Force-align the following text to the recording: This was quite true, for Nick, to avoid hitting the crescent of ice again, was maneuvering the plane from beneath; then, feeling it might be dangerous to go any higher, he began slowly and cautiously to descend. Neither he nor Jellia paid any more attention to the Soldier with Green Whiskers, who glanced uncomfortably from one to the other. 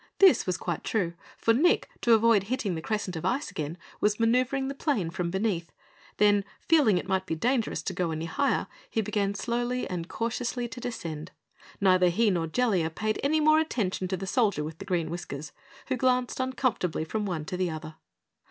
This 0.17 0.47
was 0.47 0.57
quite 0.57 0.83
true, 0.83 1.13
for 1.37 1.53
Nick, 1.53 1.87
to 2.01 2.13
avoid 2.13 2.45
hitting 2.45 2.73
the 2.73 2.81
crescent 2.81 3.15
of 3.15 3.23
ice 3.23 3.51
again, 3.51 3.77
was 3.99 4.19
maneuvering 4.19 4.67
the 4.67 4.73
plane 4.73 5.11
from 5.11 5.29
beneath; 5.29 5.71
then, 6.17 6.43
feeling 6.67 6.97
it 6.97 7.07
might 7.07 7.27
be 7.27 7.35
dangerous 7.35 7.83
to 7.83 7.93
go 7.93 8.09
any 8.09 8.25
higher, 8.25 8.65
he 8.89 9.01
began 9.01 9.35
slowly 9.35 9.87
and 9.87 10.09
cautiously 10.09 10.67
to 10.69 10.79
descend. 10.81 11.29
Neither 11.79 12.09
he 12.09 12.31
nor 12.31 12.47
Jellia 12.47 12.89
paid 12.89 13.19
any 13.21 13.39
more 13.39 13.59
attention 13.59 14.07
to 14.07 14.17
the 14.17 14.25
Soldier 14.25 14.63
with 14.63 14.83
Green 14.83 15.11
Whiskers, 15.11 15.51
who 15.89 15.97
glanced 15.97 16.39
uncomfortably 16.39 17.05
from 17.05 17.27
one 17.27 17.45
to 17.45 17.55
the 17.55 17.69
other. 17.69 17.97